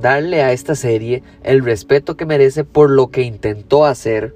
darle 0.00 0.42
a 0.42 0.52
esta 0.52 0.74
serie 0.74 1.22
el 1.42 1.64
respeto 1.64 2.16
que 2.16 2.26
merece 2.26 2.64
por 2.64 2.90
lo 2.90 3.08
que 3.08 3.22
intentó 3.22 3.84
hacer. 3.84 4.34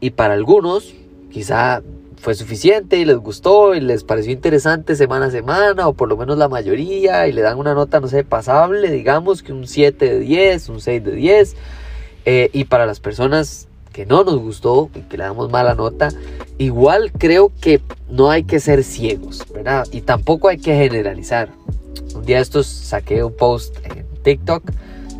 Y 0.00 0.10
para 0.10 0.34
algunos 0.34 0.94
quizá 1.30 1.82
fue 2.22 2.34
suficiente 2.34 2.98
y 2.98 3.04
les 3.04 3.16
gustó 3.16 3.74
y 3.74 3.80
les 3.80 4.04
pareció 4.04 4.32
interesante 4.32 4.94
semana 4.94 5.26
a 5.26 5.30
semana 5.30 5.88
o 5.88 5.94
por 5.94 6.08
lo 6.08 6.16
menos 6.16 6.38
la 6.38 6.48
mayoría 6.48 7.26
y 7.26 7.32
le 7.32 7.40
dan 7.40 7.58
una 7.58 7.74
nota 7.74 7.98
no 7.98 8.06
sé 8.06 8.22
pasable 8.22 8.92
digamos 8.92 9.42
que 9.42 9.52
un 9.52 9.66
7 9.66 10.04
de 10.04 10.18
10 10.20 10.68
un 10.68 10.80
6 10.80 11.02
de 11.02 11.10
10 11.10 11.56
eh, 12.24 12.50
y 12.52 12.64
para 12.64 12.86
las 12.86 13.00
personas 13.00 13.66
que 13.92 14.06
no 14.06 14.22
nos 14.22 14.38
gustó 14.38 14.88
y 14.94 15.00
que 15.00 15.16
le 15.16 15.24
damos 15.24 15.50
mala 15.50 15.74
nota 15.74 16.10
igual 16.58 17.10
creo 17.10 17.50
que 17.60 17.80
no 18.08 18.30
hay 18.30 18.44
que 18.44 18.60
ser 18.60 18.84
ciegos 18.84 19.44
verdad 19.52 19.88
y 19.90 20.02
tampoco 20.02 20.48
hay 20.48 20.58
que 20.58 20.76
generalizar. 20.76 21.48
Un 22.14 22.24
día 22.24 22.40
estos 22.40 22.66
saqué 22.66 23.24
un 23.24 23.34
post 23.34 23.76
en 23.84 24.01
TikTok 24.22 24.64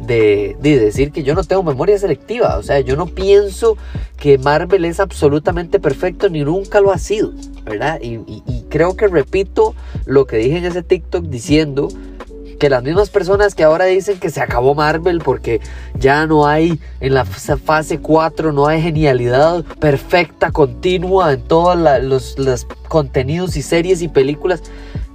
de, 0.06 0.56
decir 0.60 1.12
que 1.12 1.22
yo 1.22 1.34
no 1.34 1.44
tengo 1.44 1.62
memoria 1.62 1.98
selectiva. 1.98 2.56
O 2.58 2.62
sea, 2.62 2.80
yo 2.80 2.96
no 2.96 3.06
pienso 3.06 3.76
que 4.16 4.38
Marvel 4.38 4.84
es 4.84 5.00
absolutamente 5.00 5.80
perfecto 5.80 6.28
ni 6.28 6.44
nunca 6.44 6.80
lo 6.80 6.92
ha 6.92 6.98
sido, 6.98 7.32
¿verdad? 7.64 8.00
Y, 8.00 8.20
creo 8.68 8.96
que 8.96 9.06
repito 9.06 9.74
lo 10.06 10.26
que 10.26 10.38
dije 10.38 10.56
en 10.58 10.64
ese 10.64 10.82
TikTok 10.82 11.26
diciendo 11.26 11.88
que 12.58 12.70
las 12.70 12.82
mismas 12.82 13.10
personas 13.10 13.54
que 13.54 13.64
ahora 13.64 13.86
dicen 13.86 14.18
que 14.18 14.30
se 14.30 14.40
acabó 14.40 14.74
Marvel 14.74 15.18
porque 15.18 15.60
ya 15.98 16.26
no 16.26 16.46
hay 16.46 16.78
en 17.00 17.12
la 17.12 17.24
fase 17.24 17.98
4, 17.98 18.52
no 18.52 18.66
hay 18.66 18.80
genialidad 18.80 19.64
perfecta, 19.80 20.52
continua 20.52 21.32
en 21.32 21.42
todos 21.42 21.76
los, 22.02 22.38
los 22.38 22.66
contenidos 22.88 23.56
y 23.56 23.62
series 23.62 24.00
y 24.00 24.08
películas, 24.08 24.62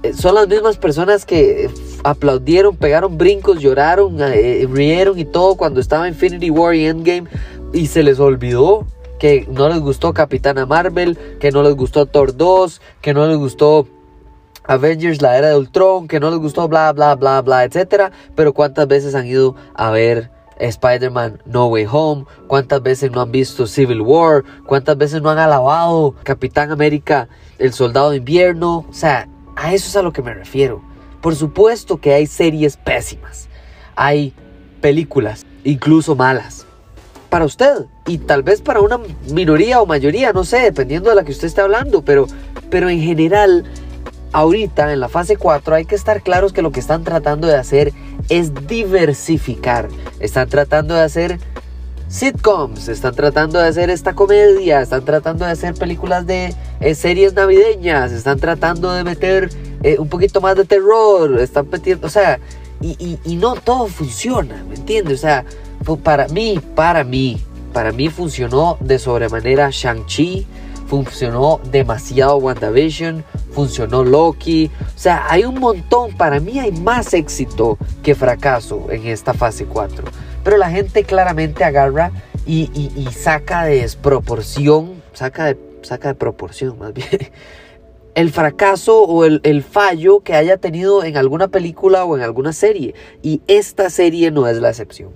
eh, 0.02 0.12
son 0.12 0.34
las 0.34 0.46
mismas 0.46 0.76
personas 0.76 1.24
que 1.24 1.70
aplaudieron, 2.04 2.76
pegaron 2.76 3.18
brincos, 3.18 3.60
lloraron, 3.60 4.16
eh, 4.20 4.66
rieron 4.70 5.18
y 5.18 5.24
todo 5.24 5.56
cuando 5.56 5.80
estaba 5.80 6.08
Infinity 6.08 6.50
War 6.50 6.74
y 6.74 6.86
Endgame 6.86 7.28
y 7.72 7.86
se 7.86 8.02
les 8.02 8.18
olvidó 8.20 8.86
que 9.18 9.46
no 9.50 9.68
les 9.68 9.80
gustó 9.80 10.14
Capitana 10.14 10.64
Marvel, 10.64 11.18
que 11.40 11.50
no 11.50 11.62
les 11.62 11.74
gustó 11.74 12.06
Thor 12.06 12.36
2, 12.36 12.80
que 13.00 13.14
no 13.14 13.26
les 13.26 13.36
gustó 13.36 13.86
Avengers, 14.64 15.22
la 15.22 15.36
era 15.36 15.48
de 15.48 15.56
Ultron, 15.56 16.08
que 16.08 16.20
no 16.20 16.30
les 16.30 16.38
gustó, 16.38 16.68
bla, 16.68 16.92
bla, 16.92 17.14
bla, 17.16 17.42
bla, 17.42 17.64
etcétera. 17.64 18.12
Pero 18.36 18.52
cuántas 18.52 18.86
veces 18.86 19.14
han 19.14 19.26
ido 19.26 19.56
a 19.74 19.90
ver 19.90 20.30
Spider-Man 20.58 21.42
No 21.46 21.66
Way 21.66 21.86
Home, 21.90 22.26
cuántas 22.46 22.82
veces 22.82 23.10
no 23.10 23.20
han 23.20 23.32
visto 23.32 23.66
Civil 23.66 24.02
War, 24.02 24.44
cuántas 24.66 24.96
veces 24.96 25.22
no 25.22 25.30
han 25.30 25.38
alabado 25.38 26.14
Capitán 26.22 26.70
América, 26.70 27.28
el 27.58 27.72
Soldado 27.72 28.10
de 28.10 28.18
Invierno. 28.18 28.86
O 28.88 28.92
sea, 28.92 29.28
a 29.56 29.72
eso 29.74 29.88
es 29.88 29.96
a 29.96 30.02
lo 30.02 30.12
que 30.12 30.22
me 30.22 30.34
refiero. 30.34 30.82
Por 31.20 31.34
supuesto 31.34 32.00
que 32.00 32.14
hay 32.14 32.26
series 32.26 32.76
pésimas, 32.76 33.48
hay 33.96 34.32
películas, 34.80 35.44
incluso 35.64 36.14
malas. 36.14 36.66
Para 37.28 37.44
usted 37.44 37.86
y 38.06 38.18
tal 38.18 38.42
vez 38.42 38.62
para 38.62 38.80
una 38.80 38.98
minoría 39.30 39.82
o 39.82 39.86
mayoría, 39.86 40.32
no 40.32 40.44
sé, 40.44 40.60
dependiendo 40.60 41.10
de 41.10 41.16
la 41.16 41.24
que 41.24 41.32
usted 41.32 41.48
esté 41.48 41.60
hablando, 41.60 42.02
pero, 42.02 42.26
pero 42.70 42.88
en 42.88 43.00
general 43.02 43.64
ahorita 44.32 44.92
en 44.92 45.00
la 45.00 45.08
fase 45.08 45.36
4 45.36 45.74
hay 45.74 45.84
que 45.84 45.94
estar 45.94 46.22
claros 46.22 46.52
que 46.52 46.62
lo 46.62 46.72
que 46.72 46.80
están 46.80 47.04
tratando 47.04 47.46
de 47.46 47.56
hacer 47.56 47.92
es 48.28 48.52
diversificar. 48.66 49.88
Están 50.20 50.48
tratando 50.48 50.94
de 50.94 51.02
hacer 51.02 51.38
sitcoms, 52.08 52.88
están 52.88 53.14
tratando 53.14 53.58
de 53.58 53.68
hacer 53.68 53.90
esta 53.90 54.14
comedia, 54.14 54.80
están 54.80 55.04
tratando 55.04 55.44
de 55.44 55.52
hacer 55.52 55.74
películas 55.74 56.26
de 56.26 56.54
eh, 56.80 56.94
series 56.94 57.34
navideñas, 57.34 58.12
están 58.12 58.38
tratando 58.38 58.92
de 58.92 59.04
meter 59.04 59.50
eh, 59.82 59.96
un 59.98 60.08
poquito 60.08 60.40
más 60.40 60.56
de 60.56 60.64
terror, 60.64 61.40
están 61.40 61.68
metiendo, 61.70 62.06
o 62.06 62.10
sea, 62.10 62.38
y, 62.80 63.18
y 63.24 63.36
no 63.36 63.54
todo 63.54 63.86
funciona, 63.88 64.64
¿me 64.68 64.76
entiendes? 64.76 65.18
O 65.18 65.22
sea, 65.22 65.44
para 66.02 66.28
mí, 66.28 66.60
para 66.74 67.02
mí, 67.02 67.40
para 67.72 67.92
mí 67.92 68.08
funcionó 68.08 68.76
de 68.80 68.98
sobremanera 68.98 69.70
Shang-Chi, 69.70 70.46
funcionó 70.88 71.60
demasiado 71.70 72.36
WandaVision, 72.38 73.24
funcionó 73.52 74.02
Loki. 74.02 74.70
O 74.96 74.98
sea, 74.98 75.26
hay 75.28 75.44
un 75.44 75.60
montón. 75.60 76.16
Para 76.16 76.40
mí 76.40 76.58
hay 76.58 76.72
más 76.72 77.14
éxito 77.14 77.78
que 78.02 78.14
fracaso 78.14 78.86
en 78.90 79.06
esta 79.06 79.34
fase 79.34 79.66
4. 79.66 80.04
Pero 80.42 80.56
la 80.56 80.70
gente 80.70 81.04
claramente 81.04 81.62
agarra 81.64 82.10
y, 82.46 82.66
saca 83.12 83.64
de 83.64 83.82
desproporción, 83.82 85.02
saca 85.12 85.44
de, 85.44 85.58
saca 85.82 86.08
de 86.08 86.14
proporción 86.14 86.78
más 86.78 86.94
bien, 86.94 87.08
el 88.18 88.32
fracaso 88.32 89.04
o 89.04 89.24
el, 89.24 89.62
fallo 89.62 90.24
que 90.24 90.34
haya 90.34 90.56
tenido 90.56 91.04
en 91.04 91.16
alguna 91.16 91.46
película 91.46 92.04
o 92.04 92.16
en 92.16 92.24
alguna 92.24 92.52
serie. 92.52 92.96
Y 93.22 93.42
esta 93.46 93.90
serie 93.90 94.32
no 94.32 94.48
es 94.48 94.56
la 94.56 94.70
excepción. 94.70 95.10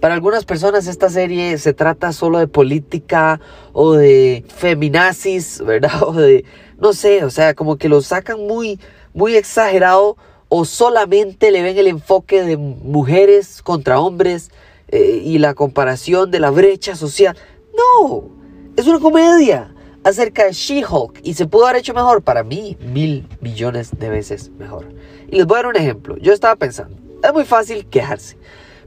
Para 0.00 0.14
algunas 0.14 0.46
personas 0.46 0.86
esta 0.86 1.10
serie 1.10 1.58
se 1.58 1.74
trata 1.74 2.14
solo 2.14 2.38
de 2.38 2.48
política 2.48 3.42
o 3.74 3.92
de 3.92 4.42
feminazis, 4.48 5.62
¿verdad? 5.66 6.02
O 6.02 6.14
de, 6.14 6.46
no 6.78 6.94
sé, 6.94 7.24
o 7.24 7.30
sea, 7.30 7.52
como 7.52 7.76
que 7.76 7.90
lo 7.90 8.00
sacan 8.00 8.38
muy, 8.46 8.80
muy 9.12 9.36
exagerado 9.36 10.16
o 10.48 10.64
solamente 10.64 11.50
le 11.50 11.62
ven 11.62 11.76
el 11.76 11.88
enfoque 11.88 12.42
de 12.42 12.56
mujeres 12.56 13.60
contra 13.60 14.00
hombres 14.00 14.50
eh, 14.88 15.20
y 15.22 15.36
la 15.36 15.52
comparación 15.52 16.30
de 16.30 16.40
la 16.40 16.48
brecha 16.48 16.96
social. 16.96 17.36
No, 17.76 18.30
es 18.78 18.86
una 18.86 18.98
comedia 18.98 19.74
acerca 20.04 20.44
de 20.44 20.52
She-Hulk 20.52 21.20
y 21.22 21.34
se 21.34 21.46
pudo 21.46 21.66
haber 21.66 21.80
hecho 21.80 21.94
mejor 21.94 22.22
para 22.22 22.42
mí, 22.42 22.76
mil 22.80 23.28
millones 23.40 23.90
de 23.98 24.08
veces 24.08 24.50
mejor. 24.58 24.86
Y 25.30 25.36
les 25.36 25.46
voy 25.46 25.56
a 25.56 25.58
dar 25.58 25.66
un 25.66 25.76
ejemplo. 25.76 26.16
Yo 26.18 26.32
estaba 26.32 26.56
pensando, 26.56 26.96
es 27.22 27.32
muy 27.32 27.44
fácil 27.44 27.86
quejarse, 27.86 28.36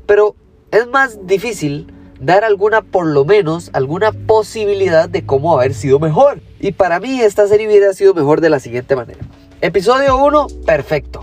pero 0.06 0.36
es 0.72 0.88
más 0.88 1.26
difícil 1.28 1.88
dar 2.20 2.44
alguna, 2.44 2.82
por 2.82 3.06
lo 3.06 3.26
menos, 3.26 3.70
alguna 3.74 4.12
posibilidad 4.12 5.10
de 5.10 5.26
cómo 5.26 5.54
haber 5.54 5.74
sido 5.74 6.00
mejor. 6.00 6.40
Y 6.60 6.72
para 6.72 7.00
mí 7.00 7.22
esta 7.22 7.48
serie 7.48 7.68
hubiera 7.68 7.94
sido 7.94 8.14
mejor 8.14 8.42
de 8.42 8.50
la 8.50 8.60
siguiente 8.60 8.96
manera. 8.96 9.20
Episodio 9.62 10.18
1, 10.18 10.48
perfecto, 10.66 11.22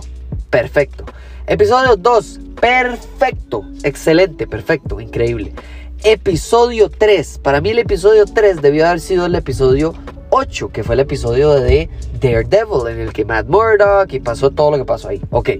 perfecto. 0.49 1.05
Episodio 1.47 1.95
2, 1.95 2.39
perfecto, 2.59 3.65
excelente, 3.83 4.47
perfecto, 4.47 4.99
increíble. 4.99 5.53
Episodio 6.03 6.89
3, 6.89 7.41
para 7.43 7.61
mí 7.61 7.69
el 7.69 7.77
episodio 7.77 8.25
3 8.25 8.63
debió 8.63 8.87
haber 8.87 8.99
sido 8.99 9.27
el 9.27 9.35
episodio 9.35 9.93
8, 10.31 10.71
que 10.71 10.83
fue 10.83 10.95
el 10.95 11.01
episodio 11.01 11.51
de 11.51 11.89
Daredevil, 12.19 12.87
en 12.87 12.99
el 13.01 13.13
que 13.13 13.23
Matt 13.23 13.45
Murdock 13.45 14.11
y 14.11 14.19
pasó 14.19 14.49
todo 14.49 14.71
lo 14.71 14.77
que 14.77 14.85
pasó 14.85 15.09
ahí. 15.09 15.21
Ok, 15.29 15.51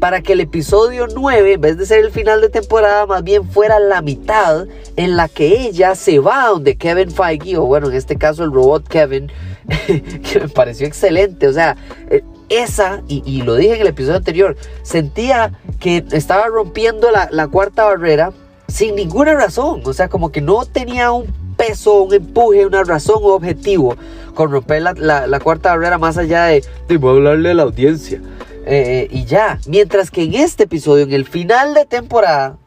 para 0.00 0.22
que 0.22 0.32
el 0.32 0.40
episodio 0.40 1.06
9, 1.14 1.52
en 1.52 1.60
vez 1.60 1.76
de 1.76 1.84
ser 1.84 2.02
el 2.02 2.12
final 2.12 2.40
de 2.40 2.48
temporada, 2.48 3.04
más 3.04 3.22
bien 3.22 3.46
fuera 3.46 3.78
la 3.78 4.00
mitad 4.00 4.66
en 4.96 5.18
la 5.18 5.28
que 5.28 5.66
ella 5.66 5.94
se 5.96 6.18
va 6.18 6.48
donde 6.48 6.78
Kevin 6.78 7.10
Feige, 7.10 7.58
o 7.58 7.66
bueno, 7.66 7.90
en 7.90 7.96
este 7.96 8.16
caso 8.16 8.42
el 8.42 8.52
robot 8.52 8.88
Kevin, 8.88 9.30
que 9.86 10.40
me 10.40 10.48
pareció 10.48 10.86
excelente. 10.86 11.46
O 11.46 11.52
sea, 11.52 11.76
eh, 12.08 12.22
esa, 12.48 13.02
y, 13.06 13.42
lo 13.42 13.54
dije 13.56 13.74
en 13.74 13.82
el 13.82 13.88
episodio 13.88 14.16
anterior, 14.16 14.56
sentía 14.82 15.60
que 15.78 16.02
estaba 16.12 16.46
rompiendo 16.46 17.10
la, 17.10 17.28
la 17.30 17.48
cuarta 17.48 17.84
barrera 17.84 18.32
sin 18.74 18.96
ninguna 18.96 19.34
razón. 19.34 19.82
O 19.84 19.92
sea, 19.92 20.08
como 20.08 20.32
que 20.32 20.40
no 20.40 20.64
tenía 20.64 21.12
un 21.12 21.26
peso, 21.56 22.02
un 22.02 22.12
empuje, 22.12 22.66
una 22.66 22.82
razón 22.82 23.18
o 23.22 23.28
objetivo 23.28 23.96
con 24.34 24.50
romper 24.50 24.82
la, 24.82 25.40
cuarta 25.40 25.70
barrera 25.70 25.96
más 25.96 26.18
allá 26.18 26.46
de, 26.46 26.64
de 26.88 26.94
hablarle 26.94 27.52
a 27.52 27.54
la 27.54 27.62
audiencia. 27.62 28.20
Eh, 28.66 29.06
y 29.12 29.26
ya, 29.26 29.60
mientras 29.68 30.10
que 30.10 30.24
en 30.24 30.34
este 30.34 30.64
episodio, 30.64 31.04
en 31.04 31.12
el 31.12 31.24
final 31.24 31.72
de 31.72 31.84
temporada, 31.84 32.58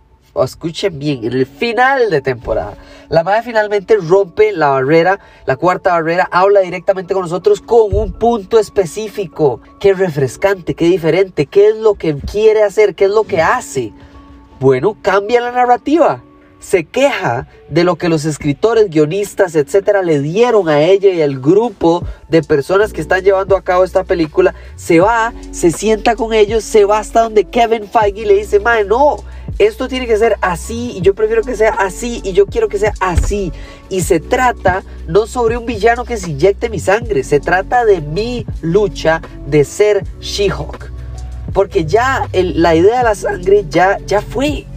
escuchen 0.42 0.98
bien, 0.98 1.26
en 1.26 1.34
el 1.34 1.46
final 1.46 2.10
de 2.10 2.22
temporada, 2.22 2.76
la 3.10 3.24
madre 3.24 3.44
finalmente 3.44 3.98
rompe 3.98 4.54
la 4.54 4.70
barrera, 4.70 5.20
la 5.46 5.58
cuarta 5.58 5.92
barrera, 5.92 6.30
habla 6.32 6.62
directamente 6.62 7.14
con 7.14 7.24
nosotros 7.24 7.60
con 7.60 7.94
un 7.94 8.14
punto 8.14 8.60
específico. 8.60 9.60
Qué 9.82 9.94
refrescante, 9.94 10.74
qué 10.74 10.86
diferente, 10.86 11.48
qué 11.48 11.70
es 11.70 11.76
lo 11.76 11.96
que 11.96 12.16
quiere 12.16 12.64
hacer, 12.64 12.96
qué 12.96 13.06
es 13.06 13.12
lo 13.12 13.24
que 13.24 13.42
hace. 13.42 13.92
Bueno, 14.60 14.98
cambia 15.02 15.42
la 15.42 15.52
narrativa 15.52 16.24
se 16.60 16.86
queja 16.86 17.48
de 17.70 17.84
lo 17.84 17.96
que 17.98 18.10
los 18.10 18.26
escritores, 18.26 18.90
guionistas, 18.90 19.56
etcétera, 19.56 20.02
le 20.02 20.20
dieron 20.20 20.70
a 20.70 20.82
ella 20.82 21.10
y 21.10 21.22
al 21.22 21.40
grupo 21.40 22.04
de 22.30 22.42
personas 22.42 22.94
que 22.94 23.02
están 23.02 23.24
llevando 23.24 23.56
a 23.56 23.62
cabo 23.62 23.84
esta 23.84 24.04
película. 24.04 24.56
Se 24.76 25.00
va, 25.00 25.34
se 25.52 25.72
sienta 25.72 26.16
con 26.16 26.34
ellos, 26.34 26.64
se 26.64 26.86
va 26.86 27.00
hasta 27.00 27.22
donde 27.22 27.46
Kevin 27.46 27.88
Feige 27.88 28.26
le 28.26 28.36
dice, 28.36 28.60
mae, 28.60 28.84
no, 28.84 29.18
esto 29.60 29.88
tiene 29.88 30.08
que 30.08 30.18
ser 30.18 30.36
así 30.42 30.94
y 30.96 31.02
yo 31.02 31.14
prefiero 31.14 31.44
que 31.44 31.56
sea 31.56 31.74
así 31.74 32.22
y 32.24 32.34
yo 32.34 32.48
quiero 32.48 32.68
que 32.68 32.80
sea 32.80 32.94
así. 33.00 33.52
Y 33.90 34.02
se 34.02 34.20
trata 34.20 34.84
no 35.08 35.28
sobre 35.28 35.58
un 35.58 35.66
villano 35.66 36.06
que 36.06 36.18
se 36.18 36.32
inyecte 36.32 36.70
mi 36.70 36.80
sangre, 36.80 37.24
se 37.24 37.40
trata 37.40 37.86
de 37.86 38.02
mi 38.02 38.46
lucha 38.62 39.22
de 39.46 39.64
ser 39.64 40.04
She-Hulk. 40.20 40.97
Porque 41.58 41.86
ya 41.86 42.30
la 42.34 42.76
idea 42.76 43.00
de 43.00 43.04
la 43.04 43.16
sangre 43.16 43.66
ya, 43.68 43.98
ya 44.06 44.22
fue. 44.22 44.68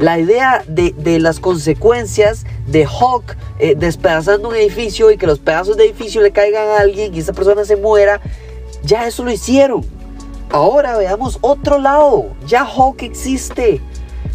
La 0.00 0.18
idea 0.18 0.64
de, 0.66 1.20
las 1.20 1.38
consecuencias 1.38 2.44
de 2.66 2.88
Hulk 2.88 3.36
eh, 3.60 3.76
despedazando 3.78 4.48
un 4.48 4.56
edificio 4.56 5.12
y 5.12 5.16
que 5.16 5.28
los 5.28 5.38
pedazos 5.38 5.76
de 5.76 5.84
edificio 5.84 6.22
le 6.22 6.32
caigan 6.32 6.66
a 6.70 6.78
alguien 6.78 7.14
y 7.14 7.20
esa 7.20 7.32
persona 7.34 7.64
se 7.64 7.76
muera, 7.76 8.20
ya 8.82 9.06
eso 9.06 9.22
lo 9.22 9.30
hicieron. 9.30 9.86
Ahora 10.50 10.98
veamos 10.98 11.38
otro 11.40 11.78
lado. 11.78 12.32
Ya 12.48 12.68
Hulk 12.68 13.04
existe. 13.04 13.74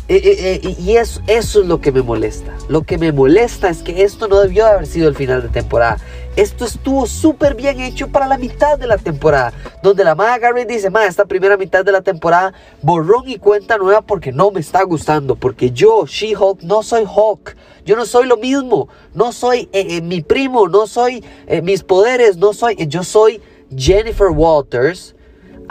Eh, 0.08 0.62
eh, 0.64 0.76
y 0.80 0.96
eso, 0.96 1.20
eso 1.28 1.60
es 1.60 1.68
lo 1.68 1.82
que 1.82 1.92
me 1.92 2.02
molesta. 2.02 2.54
Lo 2.70 2.84
que 2.84 2.98
me 2.98 3.12
molesta 3.12 3.68
es 3.68 3.80
que 3.80 4.04
esto 4.04 4.30
no 4.30 4.40
debió 4.40 4.68
haber 4.68 4.88
sido 4.88 5.10
el 5.10 5.16
final 5.16 5.42
de 5.42 5.50
temporada. 5.50 5.98
Esto 6.40 6.64
estuvo 6.64 7.06
súper 7.06 7.54
bien 7.54 7.82
hecho 7.82 8.08
para 8.08 8.26
la 8.26 8.38
mitad 8.38 8.80
de 8.80 8.88
la 8.88 8.98
temporada. 8.98 9.52
Donde 9.84 10.06
la 10.06 10.16
madre 10.16 10.40
Garrett 10.40 10.70
dice, 10.70 10.90
ma, 10.90 11.06
esta 11.06 11.26
primera 11.26 11.58
mitad 11.58 11.84
de 11.84 11.92
la 11.92 12.00
temporada, 12.00 12.54
borrón 12.82 13.28
y 13.28 13.36
cuenta 13.36 13.78
nueva 13.78 14.00
porque 14.00 14.32
no 14.32 14.50
me 14.50 14.62
está 14.62 14.84
gustando. 14.84 15.36
Porque 15.36 15.72
yo, 15.72 16.06
She-Hulk, 16.06 16.62
no 16.62 16.82
soy 16.82 17.04
Hulk. 17.04 17.58
Yo 17.84 17.98
no 17.98 18.06
soy 18.06 18.26
lo 18.26 18.38
mismo. 18.38 18.88
No 19.14 19.34
soy 19.34 19.68
mi 20.02 20.22
primo, 20.22 20.70
no 20.70 20.88
soy 20.88 21.26
mis 21.62 21.84
poderes, 21.84 22.38
no 22.38 22.54
soy... 22.54 22.78
Yo 22.88 23.04
soy 23.04 23.42
Jennifer 23.76 24.30
Walters 24.30 25.16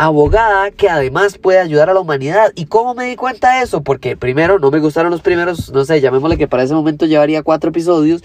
abogada 0.01 0.71
que 0.71 0.89
además 0.89 1.39
puede 1.39 1.59
ayudar 1.59 1.91
a 1.91 1.95
la 1.95 2.01
humanidad. 2.01 2.53
¿Y 2.55 2.67
cómo 2.67 2.95
me 2.95 3.07
di 3.07 3.17
cuenta 3.17 3.57
de 3.57 3.65
eso? 3.65 3.83
Porque 3.83 4.17
primero 4.17 4.59
no 4.59 4.71
me 4.71 4.79
gustaron 4.79 5.11
los 5.11 5.23
primeros, 5.23 5.73
no 5.73 5.85
sé, 5.85 6.01
llamémosle 6.01 6.39
que 6.39 6.47
para 6.47 6.63
ese 6.63 6.75
momento 6.75 7.05
llevaría 7.05 7.43
cuatro 7.43 7.71
episodios. 7.71 8.23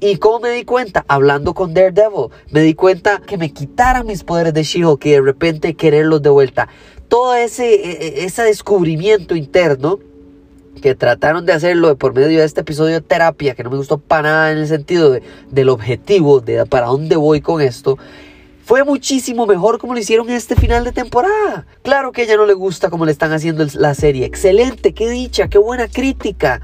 ¿Y 0.00 0.16
cómo 0.16 0.40
me 0.40 0.50
di 0.50 0.64
cuenta? 0.64 1.04
Hablando 1.08 1.54
con 1.54 1.72
Daredevil. 1.72 2.28
Me 2.50 2.60
di 2.60 2.74
cuenta 2.74 3.20
que 3.24 3.38
me 3.38 3.52
quitaran 3.52 4.06
mis 4.06 4.24
poderes 4.24 4.52
de 4.52 4.62
She-Hulk 4.62 5.02
de 5.02 5.20
repente 5.20 5.74
quererlos 5.74 6.22
de 6.22 6.30
vuelta. 6.30 6.68
Todo 7.08 7.34
ese, 7.34 7.74
e, 7.74 7.90
e, 7.90 8.24
ese 8.24 8.42
descubrimiento 8.42 9.34
interno 9.36 9.98
que 10.82 10.94
trataron 10.94 11.46
de 11.46 11.52
hacerlo 11.52 11.96
por 11.96 12.12
medio 12.12 12.40
de 12.40 12.44
este 12.44 12.60
episodio 12.60 12.94
de 12.94 13.00
terapia, 13.00 13.54
que 13.54 13.62
no 13.64 13.70
me 13.70 13.76
gustó 13.76 13.98
para 13.98 14.22
nada 14.28 14.52
en 14.52 14.58
el 14.58 14.66
sentido 14.66 15.12
de, 15.12 15.22
del 15.50 15.68
objetivo, 15.68 16.40
de 16.40 16.66
para 16.66 16.86
dónde 16.86 17.16
voy 17.16 17.40
con 17.40 17.62
esto, 17.62 17.96
fue 18.64 18.82
muchísimo 18.82 19.46
mejor 19.46 19.78
como 19.78 19.94
lo 19.94 20.00
hicieron 20.00 20.28
en 20.28 20.36
este 20.36 20.56
final 20.56 20.84
de 20.84 20.92
temporada. 20.92 21.66
Claro 21.82 22.12
que 22.12 22.22
ella 22.22 22.36
no 22.36 22.46
le 22.46 22.54
gusta 22.54 22.90
como 22.90 23.04
le 23.04 23.12
están 23.12 23.32
haciendo 23.32 23.64
la 23.74 23.94
serie. 23.94 24.24
Excelente, 24.24 24.94
qué 24.94 25.08
dicha, 25.08 25.48
qué 25.48 25.58
buena 25.58 25.86
crítica. 25.86 26.60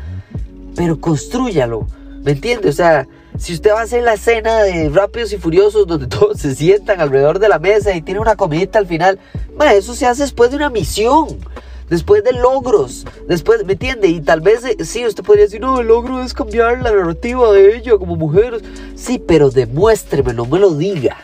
Pero 0.77 0.99
construyalo. 0.99 1.87
¿Me 2.23 2.32
entiende? 2.32 2.71
O 2.71 2.73
sea, 2.73 3.06
si 3.40 3.54
usted 3.54 3.72
va 3.72 3.81
a 3.81 3.84
hacer 3.84 4.02
la 4.02 4.14
escena 4.14 4.62
de 4.62 4.90
Rápidos 4.90 5.32
y 5.32 5.38
Furiosos 5.38 5.87
donde 5.87 6.06
todos 6.19 6.38
se 6.38 6.54
sientan 6.54 7.00
alrededor 7.00 7.38
de 7.38 7.48
la 7.48 7.58
mesa 7.58 7.94
y 7.94 8.02
tiene 8.02 8.20
una 8.20 8.37
comidita 8.37 8.78
al 8.78 8.87
final, 8.87 9.19
eso 9.75 9.94
se 9.94 10.06
hace 10.06 10.22
después 10.22 10.50
de 10.50 10.56
una 10.56 10.70
misión. 10.70 11.38
Después 11.88 12.22
de 12.22 12.32
logros, 12.32 13.04
después, 13.26 13.64
¿me 13.64 13.72
entiende? 13.72 14.06
Y 14.06 14.20
tal 14.20 14.40
vez, 14.40 14.64
eh, 14.64 14.76
sí, 14.84 15.04
usted 15.04 15.25
podría 15.25 15.46
decir, 15.46 15.60
no, 15.60 15.81
el 15.81 15.88
logro 15.88 16.22
es 16.22 16.32
cambiar 16.32 16.81
la 16.82 16.92
narrativa 16.92 17.50
de 17.52 17.76
ella 17.76 17.98
como 17.98 18.14
mujer. 18.14 18.62
Sí, 18.94 19.19
pero 19.19 19.50
demuéstreme, 19.50 20.32
no 20.32 20.46
me 20.46 20.60
lo 20.60 20.70
diga. 20.75 21.16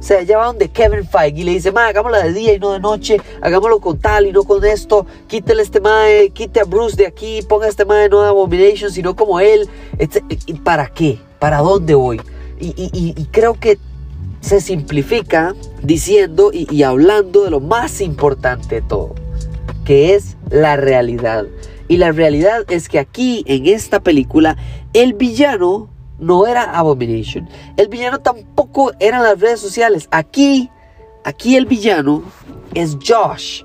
O 0.00 0.02
sea, 0.02 0.18
ella 0.18 0.38
va 0.38 0.46
donde 0.46 0.70
Kevin 0.70 1.06
Feige 1.08 1.42
y 1.42 1.44
le 1.44 1.52
dice, 1.52 1.70
ma, 1.70 1.86
hagámoslo 1.86 2.18
de 2.18 2.32
día 2.32 2.52
y 2.52 2.58
no 2.58 2.72
de 2.72 2.80
noche, 2.80 3.20
hagámoslo 3.42 3.78
con 3.78 3.96
tal 4.00 4.26
y 4.26 4.32
no 4.32 4.42
con 4.42 4.64
esto, 4.64 5.06
quítele 5.28 5.62
este 5.62 5.80
mae, 5.80 6.30
quite 6.30 6.58
a 6.58 6.64
Bruce 6.64 6.96
de 6.96 7.06
aquí, 7.06 7.40
ponga 7.48 7.68
este 7.68 7.84
mae 7.84 8.08
no 8.08 8.22
de 8.22 8.28
Abomination, 8.28 8.90
sino 8.90 9.14
como 9.14 9.38
él. 9.38 9.68
¿Y 10.46 10.54
para 10.54 10.88
qué? 10.88 11.20
¿Para 11.42 11.58
dónde 11.58 11.96
voy? 11.96 12.20
Y, 12.60 13.26
creo 13.32 13.58
que 13.58 13.76
se 14.40 14.60
simplifica 14.60 15.56
diciendo 15.82 16.52
y 16.52 16.84
hablando 16.84 17.42
de 17.42 17.50
lo 17.50 17.58
más 17.58 18.00
importante 18.00 18.76
de 18.76 18.82
todo, 18.82 19.16
que 19.84 20.14
es 20.14 20.36
la 20.50 20.76
realidad. 20.76 21.46
Y 21.88 21.96
la 21.96 22.12
realidad 22.12 22.64
es 22.68 22.88
que 22.88 23.00
aquí, 23.00 23.42
en 23.48 23.66
esta 23.66 23.98
película, 23.98 24.56
el 24.92 25.14
villano 25.14 25.90
no 26.20 26.46
era 26.46 26.62
Abomination. 26.62 27.48
El 27.76 27.88
villano 27.88 28.20
tampoco 28.20 28.92
eran 29.00 29.24
las 29.24 29.40
redes 29.40 29.58
sociales. 29.58 30.06
Aquí, 30.12 30.70
aquí 31.24 31.56
el 31.56 31.66
villano 31.66 32.22
es 32.72 32.96
Josh. 33.04 33.64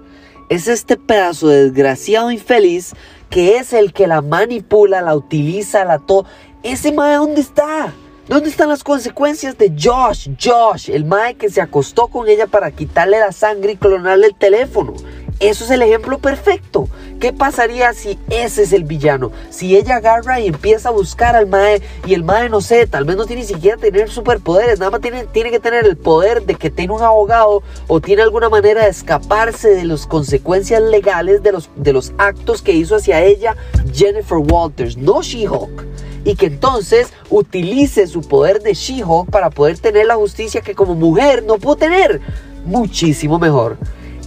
Es 0.50 0.68
este 0.68 0.98
pedazo 0.98 1.50
de 1.50 1.66
desgraciado 1.66 2.32
infeliz 2.32 2.96
que 3.30 3.58
es 3.58 3.74
el 3.74 3.94
que 3.94 4.08
la 4.08 4.22
manipula, 4.22 5.02
la 5.02 5.16
utiliza, 5.16 5.86
la 5.86 6.00
to. 6.00 6.26
Ese 6.64 6.92
mae, 6.92 7.16
¿dónde 7.18 7.42
está? 7.42 7.94
¿Dónde 8.28 8.50
están 8.50 8.70
las 8.70 8.84
consecuencias 8.84 9.58
de 9.60 9.72
Josh? 9.80 10.28
Josh, 10.42 10.90
el 10.90 11.06
mae 11.06 11.36
que 11.36 11.52
se 11.52 11.62
acostó 11.62 12.08
con 12.08 12.28
ella 12.28 12.48
para 12.48 12.72
quitarle 12.72 13.20
la 13.20 13.32
sangre 13.32 13.74
y 13.74 13.78
clonarle 13.78 14.26
el 14.28 14.36
teléfono. 14.36 14.96
Eso 15.40 15.66
es 15.66 15.70
el 15.70 15.84
ejemplo 15.84 16.18
perfecto. 16.18 16.90
¿Qué 17.20 17.32
pasaría 17.32 17.94
si 17.94 18.18
ese 18.32 18.64
es 18.64 18.74
el 18.74 18.86
villano? 18.86 19.32
Si 19.52 19.78
ella 19.78 19.98
agarra 19.98 20.40
y 20.40 20.48
empieza 20.48 20.90
a 20.90 20.94
buscar 20.94 21.36
al 21.36 21.46
Mae 21.46 21.80
y 22.08 22.16
el 22.16 22.24
Mae, 22.24 22.50
no 22.50 22.60
sé, 22.60 22.88
tal 22.88 23.06
vez 23.06 23.18
no 23.18 23.28
tiene 23.28 23.44
ni 23.44 23.48
siquiera 23.48 23.78
tener 23.78 24.10
superpoderes, 24.10 24.80
nada 24.80 24.90
más 24.90 25.02
tiene, 25.02 25.26
tiene 25.26 25.52
que 25.52 25.60
tener 25.60 25.86
el 25.86 25.96
poder 25.96 26.44
de 26.44 26.56
que 26.56 26.72
tiene 26.72 26.94
un 26.94 27.04
abogado 27.04 27.62
o 27.86 28.02
tiene 28.02 28.24
alguna 28.24 28.50
manera 28.50 28.84
de 28.84 28.90
escaparse 28.90 29.70
de 29.70 29.86
las 29.86 30.08
consecuencias 30.08 30.82
legales 30.82 31.44
de 31.44 31.52
los, 31.52 31.70
de 31.76 31.94
los 31.94 32.14
actos 32.18 32.64
que 32.64 32.72
hizo 32.72 32.96
hacia 32.96 33.24
ella 33.24 33.56
Jennifer 33.94 34.40
Walters, 34.40 34.98
no 34.98 35.22
She-Hulk 35.22 35.86
y 36.24 36.36
que 36.36 36.48
entonces 36.48 37.14
utilice 37.30 38.08
su 38.08 38.22
poder 38.22 38.62
de 38.62 38.74
She-Hulk 38.74 39.30
para 39.30 39.50
poder 39.50 39.78
tener 39.80 40.06
la 40.06 40.16
justicia 40.16 40.62
que 40.62 40.76
como 40.76 40.96
mujer 40.96 41.44
no 41.44 41.58
pudo 41.58 41.76
tener. 41.78 42.22
Muchísimo 42.66 43.40
mejor. 43.40 43.78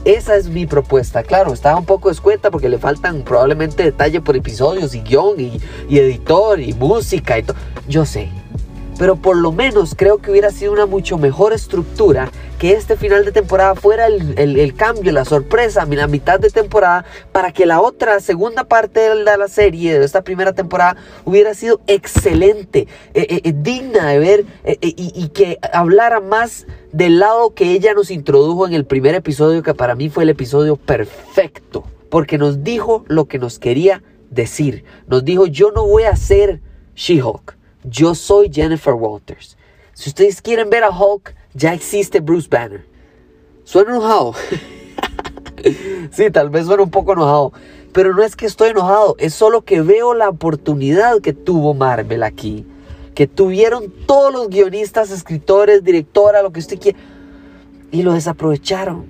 Esa 0.05 0.37
es 0.37 0.49
mi 0.49 0.67
propuesta. 0.67 1.23
Claro, 1.23 1.53
estaba 1.53 1.79
un 1.79 1.85
poco 1.85 2.11
escueta 2.11 2.51
porque 2.51 2.71
le 2.71 2.79
faltan 2.79 3.23
probablemente 3.23 3.83
detalle 3.83 4.21
por 4.23 4.35
episodios 4.35 4.95
y 4.95 5.01
guion 5.01 5.39
y, 5.39 5.61
y 5.89 5.99
editor 5.99 6.59
y 6.59 6.73
música 6.73 7.39
y 7.39 7.43
todo. 7.43 7.57
Yo 7.87 8.07
sé, 8.07 8.31
pero 8.99 9.17
por 9.17 9.37
lo 9.37 9.53
menos 9.53 9.95
creo 9.95 10.19
que 10.19 10.31
hubiera 10.31 10.51
sido 10.51 10.73
una 10.73 10.87
mucho 10.87 11.19
mejor 11.19 11.53
estructura 11.53 12.31
que 12.61 12.75
este 12.75 12.97
final 12.97 13.25
de 13.25 13.33
temporada 13.33 13.75
fuera 13.75 14.07
el, 14.07 14.75
cambio, 14.75 15.13
la 15.13 15.25
sorpresa, 15.25 15.87
la 15.87 16.07
mitad 16.07 16.39
de 16.39 16.51
temporada, 16.51 17.07
para 17.33 17.53
que 17.53 17.65
la 17.65 17.81
otra 17.81 18.21
segunda 18.21 18.65
parte 18.65 19.01
de 19.01 19.15
la, 19.25 19.49
serie, 19.49 19.99
de 19.99 20.05
esta 20.05 20.23
primera 20.23 20.53
temporada, 20.53 20.97
hubiera 21.25 21.55
sido 21.55 21.81
excelente, 21.87 22.87
eh, 23.15 23.27
eh, 23.31 23.41
eh, 23.45 23.55
digna 23.57 24.09
de 24.09 24.19
ver 24.19 24.45
y, 24.83 25.13
y 25.15 25.29
que 25.31 25.59
hablara 25.73 26.21
más 26.21 26.67
del 26.93 27.19
lado 27.19 27.55
que 27.55 27.73
ella 27.73 27.95
nos 27.95 28.11
introdujo 28.11 28.67
en 28.67 28.75
el 28.75 28.85
primer 28.85 29.15
episodio, 29.15 29.63
que 29.63 29.73
para 29.73 29.95
mí 29.95 30.11
fue 30.11 30.25
el 30.25 30.29
episodio 30.29 30.77
perfecto, 30.77 31.85
porque 32.11 32.37
nos 32.37 32.63
dijo 32.63 33.07
lo 33.09 33.25
que 33.25 33.39
nos 33.39 33.59
quería 33.59 34.03
decir. 34.29 34.85
Nos 35.07 35.25
dijo, 35.25 35.47
yo 35.47 35.73
no 35.73 35.87
voy 35.87 36.03
a 36.03 36.15
ser 36.15 36.61
She-Hulk 36.95 37.57
yo 37.85 38.15
soy 38.15 38.51
Jennifer 38.53 38.95
Walters. 38.95 39.57
Si 39.95 40.11
ustedes 40.11 40.43
quieren 40.43 40.71
ver 40.71 40.85
a 40.85 40.91
Hulk, 40.91 41.35
ya 41.55 41.75
existe 41.75 42.21
Bruce 42.21 42.49
Banner. 42.49 42.85
¿Suena 43.65 43.91
enojado? 43.91 44.35
sí, 46.11 46.31
tal 46.31 46.51
vez 46.51 46.67
suena 46.67 46.83
un 46.83 46.91
poco 46.91 47.13
enojado. 47.13 47.53
Pero 47.93 48.15
no 48.15 48.23
es 48.23 48.37
que 48.37 48.47
estoy 48.47 48.71
enojado, 48.71 49.17
es 49.19 49.35
solo 49.35 49.63
que 49.63 49.81
veo 49.81 50.15
la 50.15 50.29
oportunidad 50.29 51.21
que 51.21 51.33
tuvo 51.33 51.75
Marvel 51.75 52.23
aquí. 52.23 52.65
Que 53.15 53.27
tuvieron 53.27 53.93
todos 54.07 54.33
los 54.33 54.49
guionistas, 54.49 55.11
escritores, 55.11 55.83
directora, 55.83 56.43
lo 56.43 56.53
que 56.53 56.61
usted 56.61 56.79
quiera. 56.79 56.99
Y 57.91 58.03
lo 58.03 58.13
desaprovecharon. 58.13 59.07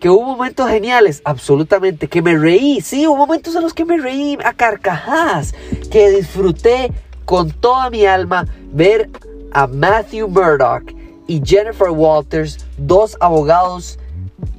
Que 0.00 0.10
hubo 0.10 0.24
momentos 0.24 0.68
geniales, 0.68 1.22
absolutamente. 1.24 2.08
Que 2.08 2.20
me 2.20 2.36
reí, 2.36 2.80
sí, 2.80 3.06
hubo 3.06 3.16
momentos 3.16 3.54
en 3.54 3.62
los 3.62 3.74
que 3.74 3.84
me 3.84 3.96
reí 3.96 4.36
a 4.44 4.52
carcajadas. 4.52 5.54
Que 5.90 6.10
disfruté 6.10 6.92
con 7.24 7.50
toda 7.52 7.90
mi 7.90 8.06
alma 8.06 8.46
ver 8.72 9.08
a 9.52 9.68
Matthew 9.68 10.28
Murdock 10.28 10.97
y 11.28 11.42
Jennifer 11.44 11.90
Walters, 11.90 12.66
dos 12.78 13.16
abogados, 13.20 14.00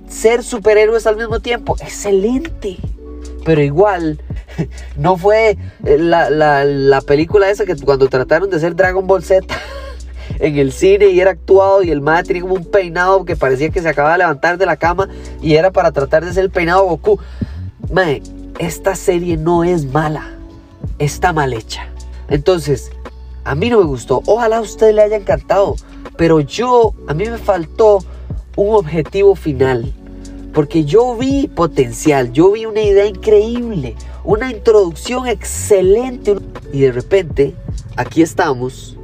ser 0.07 0.43
superhéroes 0.43 1.05
al 1.07 1.17
mismo 1.17 1.41
tiempo. 1.41 1.75
Excelente. 1.81 2.77
Pero 3.43 3.61
igual, 3.61 4.21
no 4.95 5.17
fue 5.17 5.57
eh, 5.83 5.97
la, 5.97 7.01
película 7.01 7.49
esa 7.49 7.65
que 7.65 7.75
cuando 7.75 8.07
trataron 8.07 8.49
de 8.49 8.57
hacer 8.57 8.75
Dragon 8.75 9.05
Ball 9.05 9.23
Z 9.23 9.45
en 10.39 10.57
el 10.57 10.71
cine 10.71 11.07
y 11.07 11.19
era 11.19 11.31
actuado 11.31 11.81
y 11.83 11.89
el 11.89 12.01
madre 12.01 12.25
tenía 12.25 12.43
como 12.43 12.53
un 12.53 12.65
peinado 12.65 13.25
que 13.25 13.35
parecía 13.35 13.71
que 13.71 13.81
se 13.81 13.89
acababa 13.89 14.13
de 14.13 14.19
levantar 14.19 14.57
de 14.57 14.65
la 14.67 14.77
cama 14.77 15.09
y 15.41 15.55
era 15.55 15.71
para 15.71 15.91
tratar 15.91 16.23
de 16.23 16.33
ser 16.33 16.45
el 16.45 16.51
peinado 16.51 16.85
Goku. 16.85 17.19
Mae, 17.91 18.21
esta 18.59 18.95
serie 18.95 19.37
no 19.37 19.63
es 19.63 19.85
mala, 19.85 20.35
está 20.99 21.33
mal 21.33 21.53
hecha. 21.53 21.87
Entonces, 22.27 22.91
a 23.43 23.55
mí 23.55 23.71
no 23.71 23.79
me 23.79 23.85
gustó. 23.85 24.21
Ojalá 24.27 24.57
a 24.57 24.61
usted 24.61 24.93
le 24.93 25.01
haya 25.01 25.15
encantado. 25.15 25.75
Pero 26.19 26.41
yo, 26.41 26.95
a 27.07 27.13
mí 27.13 27.29
me 27.29 27.37
faltó 27.37 27.99
un 28.57 28.75
objetivo 28.75 29.35
final. 29.35 29.93
Porque 30.53 30.83
yo 30.83 31.15
vi 31.15 31.47
potencial, 31.47 32.33
yo 32.33 32.51
vi 32.51 32.65
una 32.65 32.81
idea 32.81 33.05
increíble, 33.05 33.95
una 34.25 34.51
introducción 34.51 35.29
excelente. 35.29 36.35
Y 36.73 36.81
de 36.81 36.91
repente, 36.91 37.55
aquí 37.95 38.21
estamos, 38.21 38.97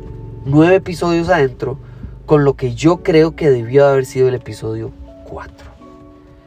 nueve 0.43 0.75
episodios 0.75 1.29
adentro, 1.29 1.79
con 2.25 2.43
lo 2.43 2.55
que 2.55 2.75
yo 2.75 2.98
creo 3.01 3.34
que 3.34 3.50
debió 3.50 3.88
haber 3.88 4.05
sido 4.05 4.27
el 4.27 4.36
episodio 4.36 4.91
4. 5.29 5.55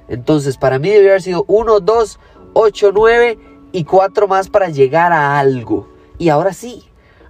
Entonces, 0.09 0.59
para 0.59 0.79
mí 0.79 0.91
debió 0.91 1.13
haber 1.13 1.23
sido 1.23 1.47
1, 1.49 1.81
2, 1.81 2.19
8, 2.53 2.93
9 2.95 3.39
y 3.73 3.85
4 3.85 4.29
más 4.29 4.51
para 4.51 4.69
llegar 4.69 5.15
a 5.15 5.39
algo. 5.39 5.89
Y 6.19 6.29
ahora 6.29 6.53
sí, 6.53 6.88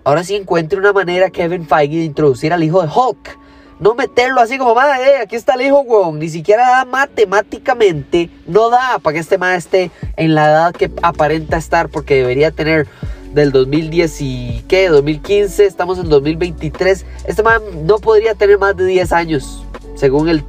ahora 0.08 0.24
sí 0.24 0.34
encuentre 0.34 0.78
una 0.78 0.94
manera 0.94 1.28
Kevin 1.28 1.66
Feige 1.66 1.98
de 1.98 2.04
introducir 2.04 2.54
al 2.54 2.64
hijo 2.64 2.80
de 2.80 2.88
Hulk. 2.88 3.38
No 3.78 3.94
meterlo 3.94 4.40
así 4.40 4.56
como, 4.56 4.74
madre, 4.74 5.06
eh, 5.06 5.16
aquí 5.22 5.36
está 5.36 5.52
el 5.52 5.60
hijo, 5.60 5.82
weón. 5.82 6.18
Ni 6.18 6.30
siquiera 6.30 6.66
da 6.66 6.84
matemáticamente, 6.86 8.30
no 8.46 8.70
da 8.70 8.98
para 9.00 9.12
que 9.12 9.20
este 9.20 9.36
madre 9.36 9.58
esté 9.58 9.90
en 10.16 10.34
la 10.34 10.46
edad 10.46 10.72
que 10.74 10.90
aparenta 11.02 11.58
estar, 11.58 11.90
porque 11.90 12.14
debería 12.14 12.50
tener 12.50 12.88
del 13.34 13.52
2010 13.52 14.20
y 14.22 14.64
qué, 14.66 14.88
2015, 14.88 15.66
estamos 15.66 15.98
en 15.98 16.08
2023. 16.08 17.04
Este 17.26 17.42
man 17.42 17.60
no 17.84 17.98
podría 17.98 18.34
tener 18.34 18.58
más 18.58 18.78
de 18.78 18.86
10 18.86 19.12
años, 19.12 19.62
según 19.94 20.42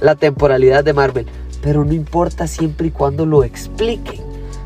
la 0.00 0.14
temporalidad 0.16 0.82
de 0.82 0.92
Marvel. 0.92 1.26
Pero 1.62 1.84
no 1.84 1.92
importa 1.92 2.48
siempre 2.48 2.88
y 2.88 2.90
cuando 2.90 3.24
lo 3.24 3.44
expliquen. 3.44 4.20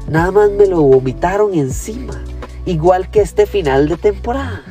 Nada 0.09 0.31
más 0.31 0.51
me 0.51 0.67
lo 0.67 0.81
vomitaron 0.81 1.53
encima. 1.53 2.15
Igual 2.67 3.11
que 3.11 3.21
este 3.21 3.47
final 3.47 3.89
de 3.89 3.97
temporada. 3.97 4.63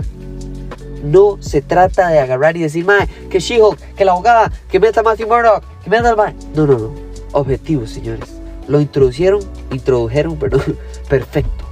No 1.04 1.38
se 1.40 1.62
trata 1.62 2.10
de 2.10 2.20
agarrar 2.20 2.58
y 2.58 2.62
decir, 2.62 2.86
mae, 2.86 3.08
que 3.30 3.40
She-Hulk, 3.40 3.80
que 3.96 4.06
la 4.06 4.12
abogada, 4.12 4.52
que 4.70 4.80
meta 4.80 5.02
Matthew 5.02 5.28
Murdock, 5.28 5.64
que 5.84 5.90
meta 5.90 6.10
el 6.10 6.18
mae. 6.18 6.36
No, 6.56 6.68
no, 6.68 6.78
no. 6.78 6.92
Objetivos, 7.32 7.92
señores. 7.92 8.30
Lo 8.68 8.82
introdujeron, 8.82 9.40
introdujeron, 9.72 10.36
perdón, 10.38 10.78
perfecto. 11.10 11.66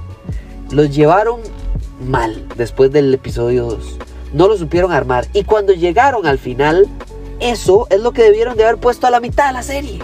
Los 0.70 0.94
llevaron 0.94 1.40
mal 2.00 2.46
después 2.56 2.90
del 2.90 3.12
episodio 3.12 3.66
2. 3.66 3.98
No 4.32 4.48
lo 4.48 4.56
supieron 4.56 4.92
armar. 4.92 5.26
Y 5.32 5.44
cuando 5.44 5.72
llegaron 5.72 6.26
al 6.26 6.38
final, 6.38 6.88
eso 7.40 7.86
es 7.90 8.00
lo 8.00 8.12
que 8.12 8.22
debieron 8.22 8.56
de 8.56 8.64
haber 8.64 8.78
puesto 8.78 9.06
a 9.06 9.10
la 9.10 9.20
mitad 9.20 9.48
de 9.48 9.52
la 9.52 9.62
serie. 9.62 10.00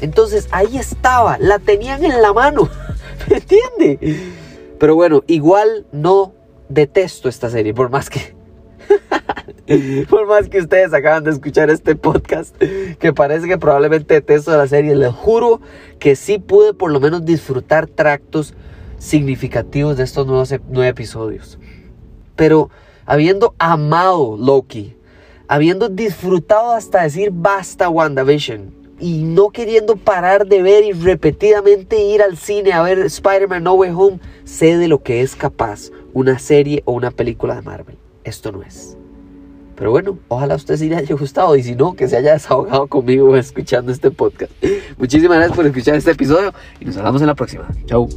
Entonces 0.00 0.48
ahí 0.50 0.78
estaba, 0.78 1.38
la 1.38 1.58
tenían 1.58 2.04
en 2.04 2.20
la 2.20 2.32
mano. 2.32 2.68
¿Me 3.28 3.36
entiende? 3.36 3.98
Pero 4.78 4.94
bueno, 4.94 5.24
igual 5.26 5.86
no 5.92 6.32
detesto 6.68 7.28
esta 7.28 7.50
serie, 7.50 7.74
por 7.74 7.90
más 7.90 8.10
que 8.10 8.38
Por 10.08 10.26
más 10.26 10.48
que 10.48 10.58
ustedes 10.58 10.92
acaban 10.94 11.24
de 11.24 11.30
escuchar 11.30 11.70
este 11.70 11.94
podcast, 11.94 12.56
que 12.56 13.12
parece 13.12 13.46
que 13.46 13.58
probablemente 13.58 14.14
detesto 14.14 14.56
la 14.56 14.66
serie, 14.66 14.96
les 14.96 15.12
juro 15.12 15.60
que 15.98 16.16
sí 16.16 16.38
pude 16.38 16.74
por 16.74 16.90
lo 16.90 17.00
menos 17.00 17.24
disfrutar 17.24 17.86
tractos 17.86 18.54
significativos 18.98 19.96
de 19.96 20.04
estos 20.04 20.26
nuevos 20.26 20.54
nueve 20.68 20.88
episodios. 20.88 21.58
Pero 22.36 22.70
habiendo 23.04 23.54
amado 23.58 24.36
Loki, 24.38 24.96
habiendo 25.48 25.88
disfrutado 25.88 26.72
hasta 26.72 27.02
decir 27.02 27.30
basta 27.32 27.88
WandaVision, 27.88 28.77
y 29.00 29.22
no 29.22 29.50
queriendo 29.50 29.96
parar 29.96 30.46
de 30.46 30.62
ver 30.62 30.84
y 30.84 30.92
repetidamente 30.92 32.00
ir 32.00 32.22
al 32.22 32.36
cine 32.36 32.72
a 32.72 32.82
ver 32.82 32.98
Spider-Man 32.98 33.62
No 33.62 33.74
Way 33.74 33.90
Home, 33.94 34.20
sé 34.44 34.76
de 34.76 34.88
lo 34.88 35.02
que 35.02 35.22
es 35.22 35.36
capaz 35.36 35.90
una 36.12 36.38
serie 36.38 36.82
o 36.84 36.92
una 36.92 37.10
película 37.10 37.54
de 37.54 37.62
Marvel. 37.62 37.96
Esto 38.24 38.52
no 38.52 38.62
es. 38.62 38.96
Pero 39.76 39.92
bueno, 39.92 40.18
ojalá 40.26 40.54
a 40.54 40.56
usted 40.56 40.76
sí 40.76 40.88
le 40.88 40.96
haya 40.96 41.14
gustado 41.14 41.54
y 41.54 41.62
si 41.62 41.76
no, 41.76 41.94
que 41.94 42.08
se 42.08 42.16
haya 42.16 42.32
desahogado 42.32 42.88
conmigo 42.88 43.36
escuchando 43.36 43.92
este 43.92 44.10
podcast. 44.10 44.52
Muchísimas 44.98 45.36
gracias 45.36 45.56
por 45.56 45.66
escuchar 45.66 45.94
este 45.94 46.10
episodio 46.10 46.52
y 46.80 46.84
nos 46.84 46.96
hablamos 46.96 47.20
en 47.20 47.28
la 47.28 47.36
próxima. 47.36 47.68
Chau. 47.86 48.08